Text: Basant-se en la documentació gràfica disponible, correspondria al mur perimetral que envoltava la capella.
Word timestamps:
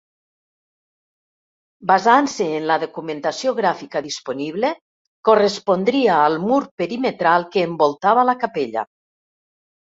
Basant-se 1.91 2.47
en 2.59 2.65
la 2.71 2.77
documentació 2.83 3.53
gràfica 3.59 4.01
disponible, 4.05 4.71
correspondria 5.29 6.17
al 6.31 6.39
mur 6.47 6.59
perimetral 6.83 7.47
que 7.53 7.67
envoltava 7.71 8.27
la 8.33 8.37
capella. 8.47 8.87